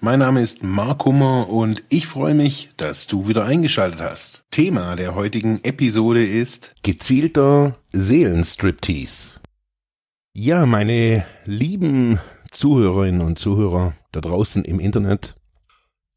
[0.00, 4.44] Mein Name ist Mark Hummer und ich freue mich, dass du wieder eingeschaltet hast.
[4.52, 9.40] Thema der heutigen Episode ist gezielter Seelenstriptease.
[10.34, 12.20] Ja, meine lieben
[12.52, 15.34] Zuhörerinnen und Zuhörer da draußen im Internet.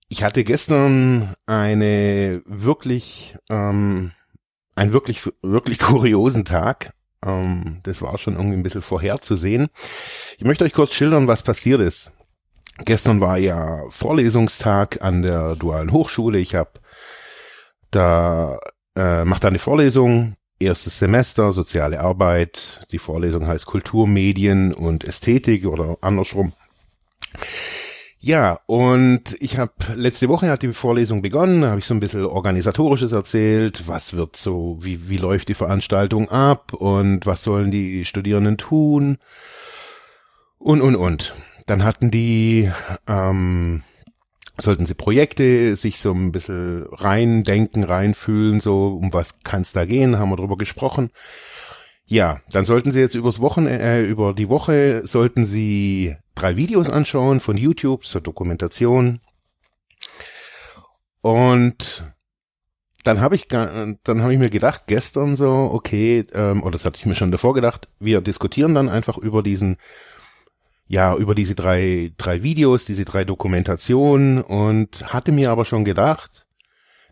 [0.10, 4.12] Ich hatte gestern eine wirklich, ähm,
[4.76, 6.94] einen wirklich, wirklich kuriosen Tag.
[7.26, 9.70] Ähm, das war schon irgendwie ein bisschen vorherzusehen.
[10.38, 12.12] Ich möchte euch kurz schildern, was passiert ist.
[12.80, 16.40] Gestern war ja Vorlesungstag an der Dualen Hochschule.
[16.40, 16.72] Ich habe
[17.92, 18.60] da
[18.96, 22.82] äh, macht eine Vorlesung erstes Semester, soziale Arbeit.
[22.92, 26.54] Die Vorlesung heißt Kultur, Medien und Ästhetik oder andersrum.
[28.20, 32.24] Ja, und ich habe letzte Woche hat die Vorlesung begonnen, habe ich so ein bisschen
[32.26, 38.06] organisatorisches erzählt, was wird so, wie wie läuft die Veranstaltung ab und was sollen die
[38.06, 39.18] Studierenden tun
[40.60, 41.34] und und und.
[41.66, 42.72] Dann hatten die
[43.08, 43.84] ähm,
[44.62, 49.86] sollten sie Projekte sich so ein bisschen reindenken, reinfühlen, so um was kann es da
[49.86, 51.12] gehen, haben wir drüber gesprochen.
[52.06, 56.90] Ja, dann sollten Sie jetzt übers Wochenende, äh, über die Woche sollten Sie drei Videos
[56.90, 59.22] anschauen von YouTube zur Dokumentation.
[61.22, 62.12] Und
[63.04, 66.98] dann habe ich dann habe ich mir gedacht gestern so okay ähm, oder das hatte
[66.98, 69.78] ich mir schon davor gedacht wir diskutieren dann einfach über diesen
[70.92, 76.46] ja, über diese drei, drei Videos, diese drei Dokumentationen und hatte mir aber schon gedacht,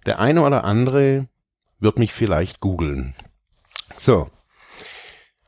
[0.05, 1.29] der eine oder andere
[1.79, 3.13] wird mich vielleicht googeln.
[3.97, 4.29] So.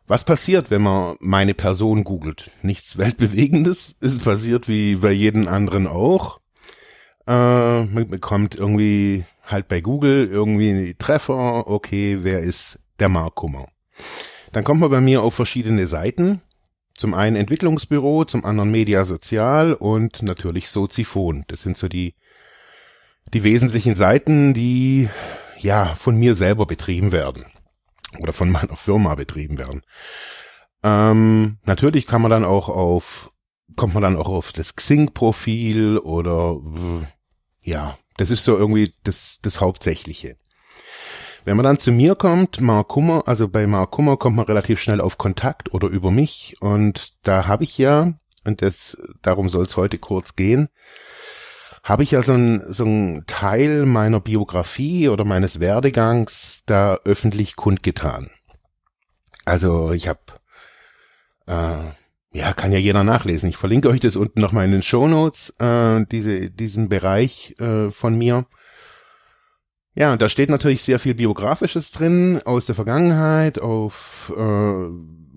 [0.07, 2.52] Was passiert, wenn man meine Person googelt?
[2.61, 3.97] Nichts Weltbewegendes.
[3.99, 6.39] Es passiert wie bei jedem anderen auch.
[7.27, 11.67] Äh, man bekommt irgendwie halt bei Google irgendwie Treffer.
[11.67, 13.67] Okay, wer ist der Mark Kummer?
[14.53, 16.41] Dann kommt man bei mir auf verschiedene Seiten
[17.02, 21.45] zum einen Entwicklungsbüro, zum anderen Media Sozial und natürlich Soziphon.
[21.48, 22.14] Das sind so die,
[23.34, 25.10] die wesentlichen Seiten, die
[25.58, 27.45] ja von mir selber betrieben werden
[28.20, 29.82] oder von meiner Firma betrieben werden.
[30.84, 33.32] Ähm, natürlich kann man dann auch auf,
[33.76, 36.58] kommt man dann auch auf das Xing-Profil oder
[37.62, 40.38] ja, das ist so irgendwie das, das Hauptsächliche.
[41.43, 44.79] Wenn man dann zu mir kommt, Mark Kummer, also bei Mark Kummer kommt man relativ
[44.79, 48.13] schnell auf Kontakt oder über mich und da habe ich ja,
[48.45, 50.69] und das, darum soll es heute kurz gehen,
[51.83, 57.55] habe ich ja so ein, so ein Teil meiner Biografie oder meines Werdegangs da öffentlich
[57.55, 58.29] kundgetan.
[59.43, 60.19] Also ich habe,
[61.47, 63.49] äh, ja, kann ja jeder nachlesen.
[63.49, 67.89] Ich verlinke euch das unten nochmal in den Show Notes, äh, diese, diesen Bereich äh,
[67.89, 68.45] von mir.
[69.93, 74.87] Ja, da steht natürlich sehr viel Biografisches drin aus der Vergangenheit, auf äh,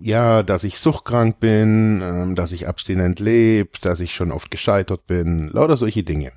[0.00, 5.06] ja, dass ich suchtkrank bin, äh, dass ich abstinent lebe, dass ich schon oft gescheitert
[5.06, 6.32] bin, lauter solche Dinge.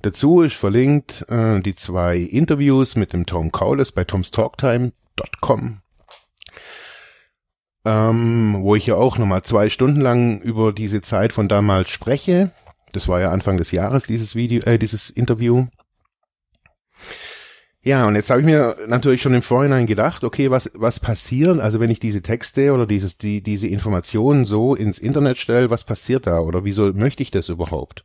[0.00, 5.80] Dazu ist verlinkt äh, die zwei Interviews mit dem Tom Kaulis bei tomstalktime.com,
[7.84, 12.52] ähm, wo ich ja auch nochmal zwei Stunden lang über diese Zeit von damals spreche.
[12.92, 15.66] Das war ja Anfang des Jahres dieses Video, äh, dieses Interview.
[17.82, 21.60] Ja, und jetzt habe ich mir natürlich schon im Vorhinein gedacht, okay, was was passiert,
[21.60, 25.84] also wenn ich diese Texte oder dieses die diese Informationen so ins Internet stelle, was
[25.84, 28.04] passiert da oder wieso möchte ich das überhaupt?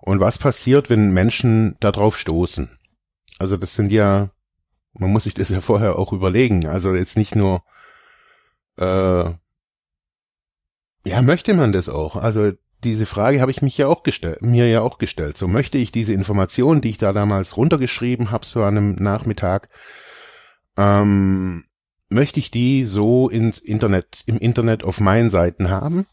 [0.00, 2.70] Und was passiert, wenn Menschen darauf stoßen?
[3.38, 4.30] Also das sind ja,
[4.94, 6.66] man muss sich das ja vorher auch überlegen.
[6.66, 7.62] Also jetzt nicht nur,
[8.78, 9.30] äh,
[11.04, 12.16] ja, möchte man das auch?
[12.16, 12.52] Also
[12.84, 15.36] diese Frage habe ich mich ja auch gestellt, mir ja auch gestellt.
[15.36, 19.68] So möchte ich diese Informationen, die ich da damals runtergeschrieben habe, so an einem Nachmittag,
[20.76, 21.64] ähm,
[22.08, 26.06] möchte ich die so ins Internet, im Internet auf meinen Seiten haben?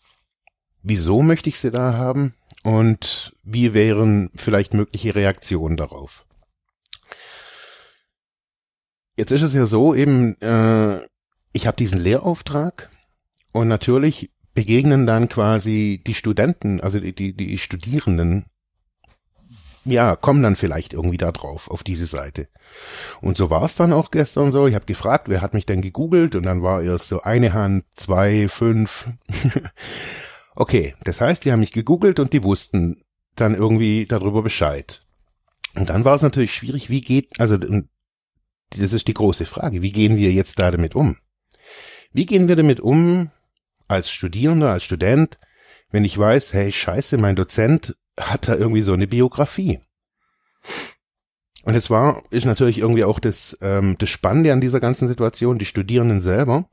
[0.81, 2.33] Wieso möchte ich sie da haben?
[2.63, 6.25] Und wie wären vielleicht mögliche Reaktionen darauf?
[9.15, 11.01] Jetzt ist es ja so, eben, äh,
[11.51, 12.89] ich habe diesen Lehrauftrag
[13.51, 18.43] und natürlich begegnen dann quasi die Studenten, also die, die, die Studierenden,
[19.85, 22.49] ja, kommen dann vielleicht irgendwie da drauf, auf diese Seite.
[23.21, 24.67] Und so war es dann auch gestern so.
[24.67, 26.35] Ich habe gefragt, wer hat mich denn gegoogelt?
[26.35, 29.07] Und dann war erst so eine Hand, zwei, fünf.
[30.57, 33.01] okay, das heißt, die haben mich gegoogelt und die wussten
[33.37, 35.05] dann irgendwie darüber Bescheid.
[35.77, 39.81] Und dann war es natürlich schwierig, wie geht, also das ist die große Frage.
[39.81, 41.15] Wie gehen wir jetzt da damit um?
[42.11, 43.31] Wie gehen wir damit um
[43.89, 45.37] als Studierender, als Student,
[45.91, 49.79] wenn ich weiß, hey, scheiße, mein Dozent hat da irgendwie so eine Biografie.
[51.63, 55.59] Und jetzt war, ist natürlich irgendwie auch das, ähm, das Spannende an dieser ganzen Situation,
[55.59, 56.69] die Studierenden selber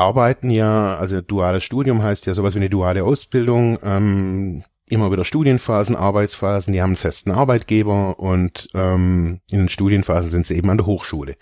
[0.00, 5.24] arbeiten ja, also duales Studium heißt ja sowas wie eine duale Ausbildung, ähm, immer wieder
[5.24, 10.70] Studienphasen, Arbeitsphasen, die haben einen festen Arbeitgeber und ähm, in den Studienphasen sind sie eben
[10.70, 11.36] an der Hochschule.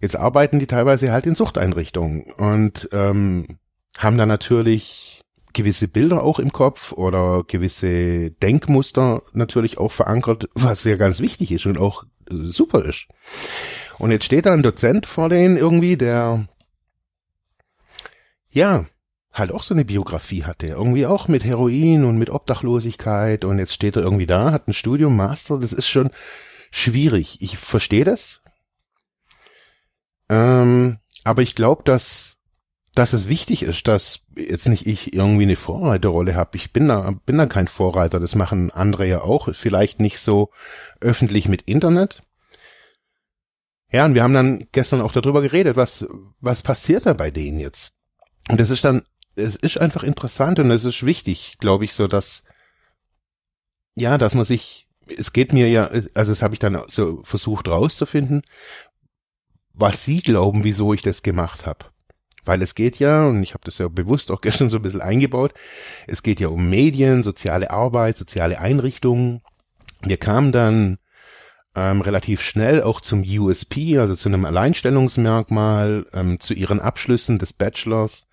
[0.00, 3.58] Jetzt arbeiten die teilweise halt in Suchteinrichtungen und ähm,
[3.98, 10.84] haben da natürlich gewisse Bilder auch im Kopf oder gewisse Denkmuster natürlich auch verankert, was
[10.84, 13.08] ja ganz wichtig ist und auch äh, super ist.
[13.98, 16.46] Und jetzt steht da ein Dozent vor denen irgendwie, der
[18.50, 18.86] ja,
[19.32, 20.66] halt auch so eine Biografie hatte.
[20.66, 24.72] Irgendwie auch mit Heroin und mit Obdachlosigkeit und jetzt steht er irgendwie da, hat ein
[24.72, 26.10] Studium, Master, das ist schon
[26.70, 27.38] schwierig.
[27.40, 28.42] Ich verstehe das.
[30.28, 32.38] Ähm, aber ich glaube, dass,
[32.94, 36.56] dass es wichtig ist, dass jetzt nicht ich irgendwie eine Vorreiterrolle habe.
[36.56, 38.20] Ich bin da, bin da kein Vorreiter.
[38.20, 39.48] Das machen andere ja auch.
[39.54, 40.50] Vielleicht nicht so
[41.00, 42.22] öffentlich mit Internet.
[43.90, 46.06] Ja, und wir haben dann gestern auch darüber geredet, was,
[46.40, 47.94] was passiert da bei denen jetzt?
[48.50, 49.02] Und es ist dann
[49.38, 52.42] es ist einfach interessant und es ist wichtig, glaube ich, so dass
[53.94, 57.66] ja, dass man sich, es geht mir ja, also das habe ich dann so versucht
[57.68, 58.42] rauszufinden,
[59.78, 61.86] was Sie glauben, wieso ich das gemacht habe.
[62.44, 65.00] Weil es geht ja, und ich habe das ja bewusst auch gestern so ein bisschen
[65.00, 65.54] eingebaut,
[66.06, 69.42] es geht ja um Medien, soziale Arbeit, soziale Einrichtungen.
[70.02, 70.98] Wir kamen dann
[71.74, 77.52] ähm, relativ schnell auch zum USP, also zu einem Alleinstellungsmerkmal, ähm, zu ihren Abschlüssen des
[77.52, 78.28] Bachelors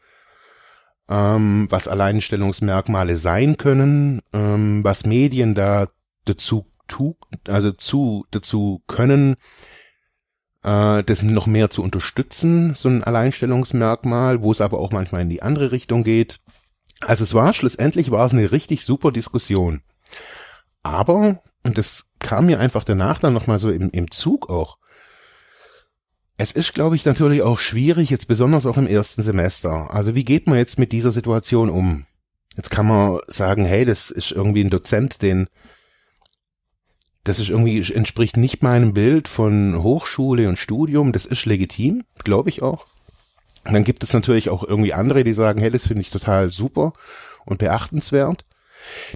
[1.09, 5.89] ähm, was Alleinstellungsmerkmale sein können, ähm, was Medien da
[6.25, 7.15] dazu tu,
[7.47, 9.36] also zu dazu können,
[10.65, 15.29] äh, das noch mehr zu unterstützen, so ein Alleinstellungsmerkmal, wo es aber auch manchmal in
[15.29, 16.39] die andere Richtung geht.
[17.01, 19.81] Also es war schlussendlich war es eine richtig super Diskussion.
[20.81, 24.77] Aber, und das kam mir einfach danach dann nochmal so im, im Zug auch,
[26.38, 29.94] es ist, glaube ich, natürlich auch schwierig, jetzt besonders auch im ersten Semester.
[29.94, 32.06] Also wie geht man jetzt mit dieser Situation um?
[32.57, 35.47] Jetzt kann man sagen, hey, das ist irgendwie ein Dozent, den
[37.25, 41.12] das ist irgendwie entspricht nicht meinem Bild von Hochschule und Studium.
[41.12, 42.86] Das ist legitim, glaube ich auch.
[43.66, 46.51] Und dann gibt es natürlich auch irgendwie andere, die sagen, hey, das finde ich total
[46.51, 46.94] super
[47.45, 48.45] und beachtenswert.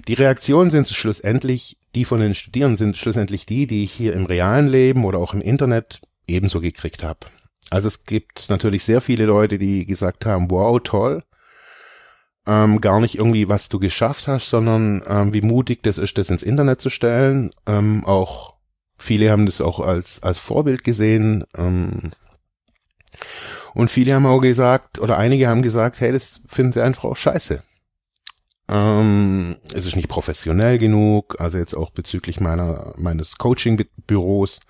[0.08, 4.26] Die Reaktionen sind schlussendlich, die von den Studierenden sind schlussendlich die, die ich hier im
[4.26, 7.20] realen Leben oder auch im Internet ebenso gekriegt habe.
[7.70, 11.22] Also es gibt natürlich sehr viele Leute, die gesagt haben, wow, toll.
[12.46, 16.30] Ähm, gar nicht irgendwie, was du geschafft hast, sondern ähm, wie mutig das ist, das
[16.30, 17.52] ins Internet zu stellen.
[17.66, 18.54] Ähm, auch
[18.96, 21.44] viele haben das auch als, als Vorbild gesehen.
[21.56, 22.12] Ähm,
[23.74, 27.16] und viele haben auch gesagt, oder einige haben gesagt, hey, das finden sie einfach auch
[27.16, 27.62] scheiße.
[28.68, 34.60] Ähm, es ist nicht professionell genug, also jetzt auch bezüglich meiner, meines Coaching-Büros.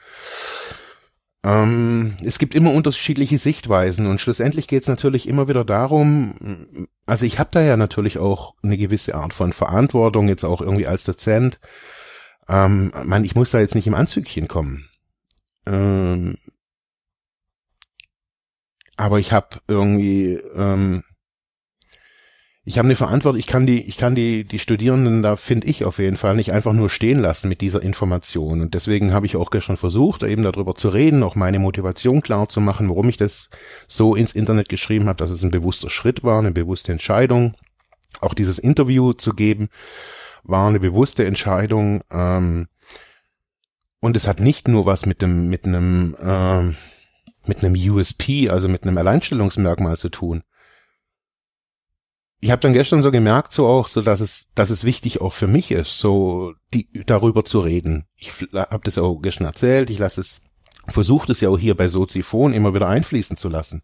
[1.42, 7.24] Ähm, es gibt immer unterschiedliche Sichtweisen und schlussendlich geht es natürlich immer wieder darum, also
[7.24, 11.04] ich habe da ja natürlich auch eine gewisse Art von Verantwortung, jetzt auch irgendwie als
[11.04, 11.58] Dozent.
[12.48, 14.88] Ähm, man, ich muss da jetzt nicht im Anzügchen kommen.
[15.66, 16.36] Ähm,
[18.96, 21.04] aber ich habe irgendwie ähm,
[22.62, 25.84] ich habe eine Verantwortung, ich kann die, ich kann die, die Studierenden da, finde ich
[25.86, 28.60] auf jeden Fall, nicht einfach nur stehen lassen mit dieser Information.
[28.60, 32.50] Und deswegen habe ich auch gestern versucht, eben darüber zu reden, auch meine Motivation klar
[32.50, 33.48] zu machen, warum ich das
[33.88, 37.54] so ins Internet geschrieben habe, dass es ein bewusster Schritt war, eine bewusste Entscheidung.
[38.20, 39.70] Auch dieses Interview zu geben,
[40.42, 42.02] war eine bewusste Entscheidung.
[42.10, 42.68] Ähm,
[44.00, 46.76] und es hat nicht nur was mit dem, mit einem, ähm,
[47.46, 50.42] mit einem USP, also mit einem Alleinstellungsmerkmal zu tun
[52.40, 55.34] ich habe dann gestern so gemerkt, so auch, so dass es, dass es wichtig auch
[55.34, 58.06] für mich ist, so die darüber zu reden.
[58.16, 59.90] Ich habe das auch gestern erzählt.
[59.90, 60.42] Ich lasse es,
[60.88, 63.82] versuche es ja auch hier bei Soziphon immer wieder einfließen zu lassen.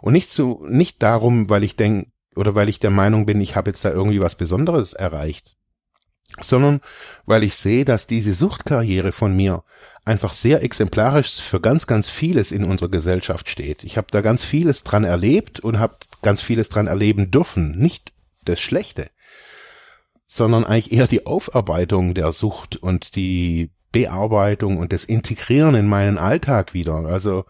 [0.00, 3.56] Und nicht zu, nicht darum, weil ich denke oder weil ich der Meinung bin, ich
[3.56, 5.56] habe jetzt da irgendwie was Besonderes erreicht,
[6.40, 6.80] sondern
[7.26, 9.64] weil ich sehe, dass diese Suchtkarriere von mir
[10.04, 13.82] einfach sehr exemplarisch für ganz, ganz vieles in unserer Gesellschaft steht.
[13.82, 17.78] Ich habe da ganz vieles dran erlebt und habe ganz vieles dran erleben dürfen.
[17.78, 18.12] Nicht
[18.44, 19.10] das Schlechte,
[20.26, 26.18] sondern eigentlich eher die Aufarbeitung der Sucht und die Bearbeitung und das Integrieren in meinen
[26.18, 27.06] Alltag wieder.
[27.06, 27.44] Also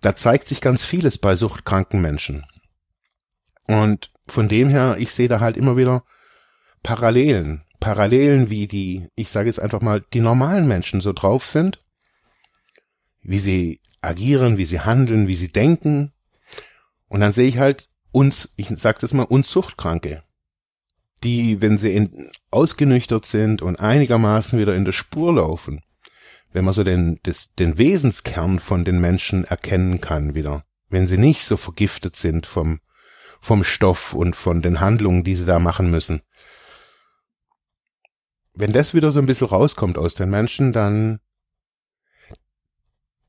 [0.00, 2.44] da zeigt sich ganz vieles bei suchtkranken Menschen.
[3.66, 6.04] Und von dem her, ich sehe da halt immer wieder
[6.82, 11.82] Parallelen Parallelen, wie die, ich sage jetzt einfach mal, die normalen Menschen so drauf sind,
[13.22, 16.12] wie sie agieren, wie sie handeln, wie sie denken.
[17.12, 20.22] Und dann sehe ich halt uns, ich sage das mal, uns Suchtkranke,
[21.22, 25.82] die, wenn sie in, ausgenüchtert sind und einigermaßen wieder in der Spur laufen,
[26.54, 31.18] wenn man so den, des, den Wesenskern von den Menschen erkennen kann wieder, wenn sie
[31.18, 32.80] nicht so vergiftet sind vom,
[33.42, 36.22] vom Stoff und von den Handlungen, die sie da machen müssen.
[38.54, 41.20] Wenn das wieder so ein bisschen rauskommt aus den Menschen, dann,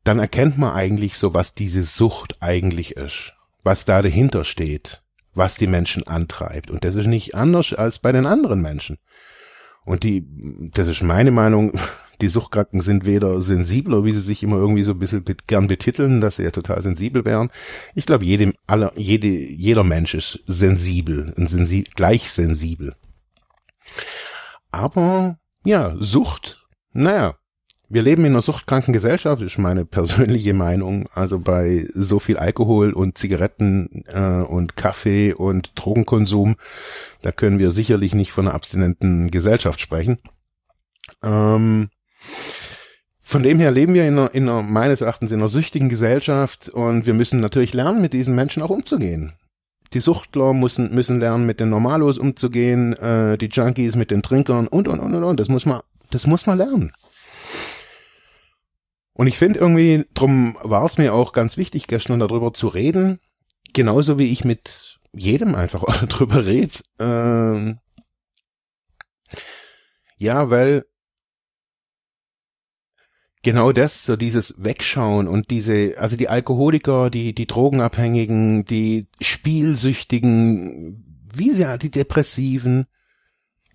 [0.06, 5.01] dann erkennt man eigentlich so, was diese Sucht eigentlich ist, was da dahinter steht,
[5.34, 6.70] was die Menschen antreibt.
[6.70, 8.98] Und das ist nicht anders als bei den anderen Menschen.
[9.86, 10.25] Und die,
[10.74, 11.74] das ist meine Meinung,
[12.22, 16.22] die Suchtkranken sind weder sensibler, wie sie sich immer irgendwie so ein bisschen gern betiteln,
[16.22, 17.50] dass sie ja total sensibel wären.
[17.96, 22.96] Ich glaube, jedem, aller, jede, jeder Mensch ist sensibel, sensi gleich sensibel.
[24.72, 27.36] Aber, ja, Sucht, naja,
[27.90, 31.08] wir leben in einer suchtkranken Gesellschaft, ist meine persönliche Meinung.
[31.13, 36.56] Also bei so viel Alkohol und Zigaretten äh, und Kaffee und Drogenkonsum,
[37.22, 40.18] da können wir sicherlich nicht von einer abstinenten Gesellschaft sprechen.
[41.24, 41.90] Ähm,
[43.20, 46.70] von dem her leben wir in einer, in einer, meines Erachtens in einer süchtigen Gesellschaft
[46.70, 49.34] und wir müssen natürlich lernen, mit diesen Menschen auch umzugehen.
[49.94, 54.68] Die Suchtler müssen, müssen lernen, mit den Normalos umzugehen, äh, die Junkies mit den Trinkern
[54.68, 55.40] und, und, und, und, und.
[55.40, 56.94] Das muss man, das muss man lernen.
[59.13, 63.20] Und ich finde irgendwie, drum war es mir auch ganz wichtig, gestern darüber zu reden,
[63.74, 66.79] genauso wie ich mit jedem einfach darüber rede.
[67.00, 67.79] Ähm,
[70.17, 70.86] ja, weil
[73.43, 81.05] genau das, so dieses Wegschauen und diese, also die Alkoholiker, die, die Drogenabhängigen, die Spielsüchtigen,
[81.32, 82.86] wie sie, die Depressiven,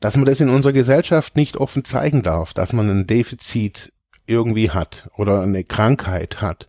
[0.01, 3.93] dass man das in unserer Gesellschaft nicht offen zeigen darf, dass man ein Defizit
[4.29, 6.69] irgendwie hat oder eine Krankheit hat.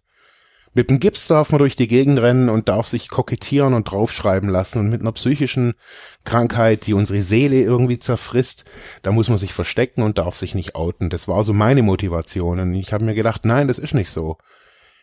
[0.73, 4.49] Mit dem Gips darf man durch die Gegend rennen und darf sich kokettieren und draufschreiben
[4.49, 4.79] lassen.
[4.79, 5.73] Und mit einer psychischen
[6.25, 8.65] Krankheit, die unsere Seele irgendwie zerfrisst,
[9.01, 11.09] da muss man sich verstecken und darf sich nicht outen.
[11.09, 12.59] Das war so meine Motivation.
[12.59, 14.37] Und ich habe mir gedacht, nein, das ist nicht so.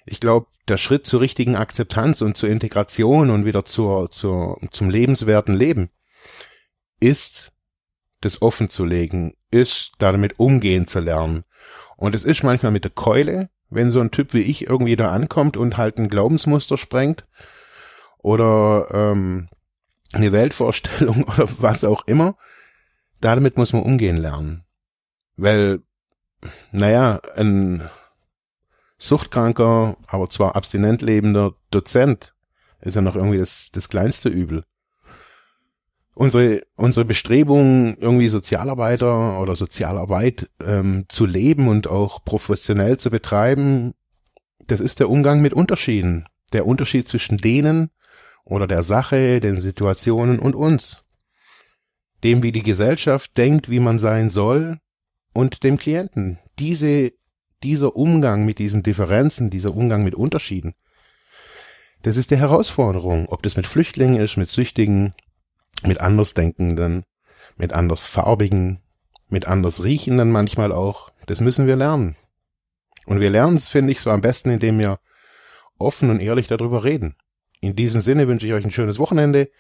[0.07, 4.89] Ich glaube, der Schritt zur richtigen Akzeptanz und zur Integration und wieder zur, zur, zum
[4.89, 5.91] lebenswerten Leben
[7.01, 7.53] ist,
[8.21, 11.45] das offen zu legen, ist damit umgehen zu lernen
[11.97, 15.11] und es ist manchmal mit der Keule, wenn so ein Typ wie ich irgendwie da
[15.11, 17.27] ankommt und halt ein Glaubensmuster sprengt
[18.19, 19.49] oder ähm,
[20.13, 22.37] eine Weltvorstellung oder was auch immer,
[23.21, 24.65] damit muss man umgehen lernen.
[25.37, 25.81] Weil,
[26.71, 27.89] naja, ein
[28.99, 32.35] suchtkranker, aber zwar abstinent lebender Dozent
[32.81, 34.65] ist ja noch irgendwie das, das kleinste Übel
[36.17, 43.93] unsere, unsere Bestrebungen, irgendwie Sozialarbeiter oder Sozialarbeit ähm, zu leben und auch professionell zu betreiben,
[44.67, 46.27] das ist der Umgang mit Unterschieden.
[46.53, 47.91] Der Unterschied zwischen denen
[48.45, 51.05] oder der Sache, den Situationen und uns.
[52.25, 54.79] Dem, wie die Gesellschaft denkt, wie man sein soll
[55.35, 56.39] und dem Klienten.
[56.59, 57.13] Diese,
[57.63, 60.75] dieser Umgang mit diesen Differenzen, dieser Umgang mit Unterschieden,
[62.03, 65.15] das ist die Herausforderung, ob das mit Flüchtlingen ist, mit Süchtigen,
[65.83, 67.05] mit Andersdenkenden,
[67.57, 68.81] mit Andersfarbigen,
[69.29, 71.11] mit anders Riechenden manchmal auch.
[71.27, 72.17] Das müssen wir lernen.
[73.07, 74.99] Und wir lernen es, finde ich, so am besten, indem wir
[75.79, 77.15] offen und ehrlich darüber reden.
[77.61, 79.51] In diesem Sinne wünsche ich euch ein schönes Wochenende.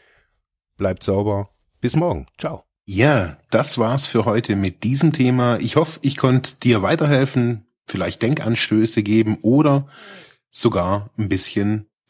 [0.77, 1.51] Bleibt sauber.
[1.81, 2.27] Bis morgen.
[2.39, 2.65] Ciao.
[2.85, 5.59] Ja, das war's für heute mit diesem Thema.
[5.59, 9.89] Ich hoffe, ich konnte dir weiterhelfen, vielleicht Denkanstöße geben oder
[10.51, 11.89] sogar ein bisschen